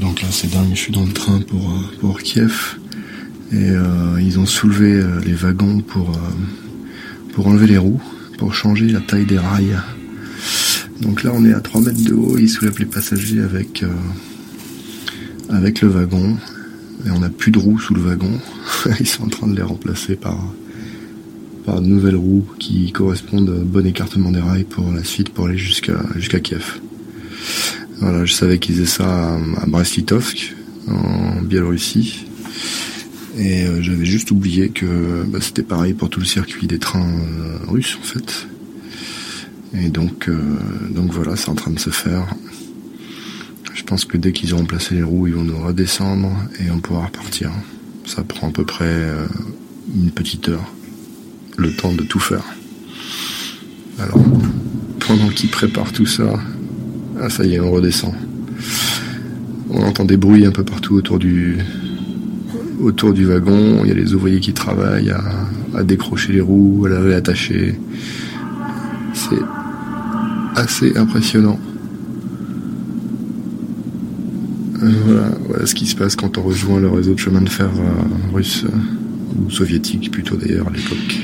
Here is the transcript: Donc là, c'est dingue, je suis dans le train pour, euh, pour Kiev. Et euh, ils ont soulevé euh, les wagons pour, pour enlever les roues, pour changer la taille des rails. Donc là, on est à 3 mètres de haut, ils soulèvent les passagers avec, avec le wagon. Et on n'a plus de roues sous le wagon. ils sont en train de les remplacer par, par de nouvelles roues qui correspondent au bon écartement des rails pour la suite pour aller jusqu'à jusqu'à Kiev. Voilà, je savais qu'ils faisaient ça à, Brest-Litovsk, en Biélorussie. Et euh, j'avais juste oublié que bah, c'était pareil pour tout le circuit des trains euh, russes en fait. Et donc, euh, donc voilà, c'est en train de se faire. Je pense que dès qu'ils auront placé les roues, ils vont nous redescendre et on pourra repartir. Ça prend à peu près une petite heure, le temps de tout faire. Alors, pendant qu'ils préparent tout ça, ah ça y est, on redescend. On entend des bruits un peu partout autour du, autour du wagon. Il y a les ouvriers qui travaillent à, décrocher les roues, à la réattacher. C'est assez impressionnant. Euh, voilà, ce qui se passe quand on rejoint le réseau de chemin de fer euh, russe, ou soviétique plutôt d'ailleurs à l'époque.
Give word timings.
Donc 0.00 0.22
là, 0.22 0.28
c'est 0.30 0.50
dingue, 0.50 0.70
je 0.70 0.78
suis 0.80 0.92
dans 0.92 1.04
le 1.04 1.12
train 1.12 1.40
pour, 1.40 1.70
euh, 1.70 1.98
pour 2.00 2.18
Kiev. 2.20 2.78
Et 3.52 3.70
euh, 3.70 4.20
ils 4.20 4.38
ont 4.38 4.46
soulevé 4.46 4.92
euh, 4.92 5.20
les 5.24 5.32
wagons 5.32 5.80
pour, 5.80 6.18
pour 7.32 7.46
enlever 7.46 7.68
les 7.68 7.78
roues, 7.78 8.02
pour 8.38 8.54
changer 8.54 8.88
la 8.88 9.00
taille 9.00 9.24
des 9.24 9.38
rails. 9.38 9.78
Donc 11.00 11.22
là, 11.22 11.30
on 11.32 11.44
est 11.44 11.52
à 11.52 11.60
3 11.60 11.80
mètres 11.80 12.02
de 12.02 12.12
haut, 12.12 12.36
ils 12.38 12.48
soulèvent 12.48 12.78
les 12.80 12.86
passagers 12.86 13.40
avec, 13.40 13.84
avec 15.48 15.80
le 15.80 15.88
wagon. 15.88 16.36
Et 17.06 17.10
on 17.10 17.20
n'a 17.20 17.30
plus 17.30 17.52
de 17.52 17.58
roues 17.58 17.78
sous 17.78 17.94
le 17.94 18.00
wagon. 18.00 18.40
ils 19.00 19.06
sont 19.06 19.24
en 19.24 19.28
train 19.28 19.46
de 19.46 19.54
les 19.54 19.62
remplacer 19.62 20.16
par, 20.16 20.36
par 21.64 21.80
de 21.80 21.86
nouvelles 21.86 22.16
roues 22.16 22.46
qui 22.58 22.90
correspondent 22.90 23.50
au 23.50 23.64
bon 23.64 23.86
écartement 23.86 24.32
des 24.32 24.40
rails 24.40 24.64
pour 24.64 24.90
la 24.90 25.04
suite 25.04 25.28
pour 25.30 25.46
aller 25.46 25.56
jusqu'à 25.56 26.00
jusqu'à 26.16 26.40
Kiev. 26.40 26.80
Voilà, 28.00 28.24
je 28.24 28.32
savais 28.32 28.58
qu'ils 28.58 28.76
faisaient 28.76 28.86
ça 28.86 29.34
à, 29.34 29.66
Brest-Litovsk, 29.66 30.54
en 30.86 31.42
Biélorussie. 31.42 32.26
Et 33.36 33.66
euh, 33.66 33.82
j'avais 33.82 34.04
juste 34.04 34.30
oublié 34.30 34.68
que 34.68 35.24
bah, 35.26 35.38
c'était 35.40 35.62
pareil 35.62 35.94
pour 35.94 36.08
tout 36.08 36.20
le 36.20 36.26
circuit 36.26 36.66
des 36.66 36.78
trains 36.78 37.08
euh, 37.08 37.58
russes 37.68 37.98
en 38.00 38.04
fait. 38.04 38.48
Et 39.74 39.90
donc, 39.90 40.28
euh, 40.28 40.38
donc 40.90 41.12
voilà, 41.12 41.36
c'est 41.36 41.48
en 41.48 41.54
train 41.54 41.70
de 41.70 41.78
se 41.78 41.90
faire. 41.90 42.26
Je 43.74 43.82
pense 43.82 44.04
que 44.04 44.16
dès 44.16 44.32
qu'ils 44.32 44.54
auront 44.54 44.64
placé 44.64 44.94
les 44.94 45.02
roues, 45.02 45.28
ils 45.28 45.34
vont 45.34 45.44
nous 45.44 45.58
redescendre 45.58 46.32
et 46.60 46.70
on 46.70 46.78
pourra 46.78 47.06
repartir. 47.06 47.50
Ça 48.06 48.22
prend 48.22 48.48
à 48.48 48.52
peu 48.52 48.64
près 48.64 49.06
une 49.94 50.10
petite 50.10 50.48
heure, 50.48 50.72
le 51.56 51.74
temps 51.74 51.92
de 51.92 52.02
tout 52.02 52.18
faire. 52.18 52.44
Alors, 53.98 54.22
pendant 55.00 55.28
qu'ils 55.28 55.50
préparent 55.50 55.92
tout 55.92 56.06
ça, 56.06 56.40
ah 57.20 57.28
ça 57.28 57.44
y 57.44 57.54
est, 57.54 57.60
on 57.60 57.70
redescend. 57.70 58.14
On 59.70 59.82
entend 59.82 60.04
des 60.04 60.16
bruits 60.16 60.46
un 60.46 60.50
peu 60.50 60.64
partout 60.64 60.94
autour 60.94 61.18
du, 61.18 61.58
autour 62.80 63.12
du 63.12 63.24
wagon. 63.24 63.80
Il 63.82 63.88
y 63.88 63.90
a 63.90 63.94
les 63.94 64.14
ouvriers 64.14 64.40
qui 64.40 64.52
travaillent 64.52 65.10
à, 65.74 65.82
décrocher 65.84 66.32
les 66.32 66.40
roues, 66.40 66.84
à 66.86 66.88
la 66.88 67.00
réattacher. 67.00 67.78
C'est 69.14 69.42
assez 70.56 70.96
impressionnant. 70.96 71.58
Euh, 74.82 75.30
voilà, 75.48 75.66
ce 75.66 75.74
qui 75.74 75.86
se 75.86 75.96
passe 75.96 76.14
quand 76.14 76.38
on 76.38 76.42
rejoint 76.42 76.80
le 76.80 76.88
réseau 76.88 77.14
de 77.14 77.18
chemin 77.18 77.40
de 77.40 77.48
fer 77.48 77.68
euh, 77.68 78.34
russe, 78.34 78.64
ou 79.36 79.50
soviétique 79.50 80.10
plutôt 80.10 80.36
d'ailleurs 80.36 80.68
à 80.68 80.70
l'époque. 80.70 81.18